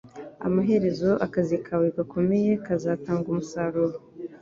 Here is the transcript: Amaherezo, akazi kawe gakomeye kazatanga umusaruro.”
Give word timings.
Amaherezo, 0.47 1.09
akazi 1.25 1.55
kawe 1.65 1.87
gakomeye 1.97 2.51
kazatanga 2.65 3.25
umusaruro.” 3.33 3.97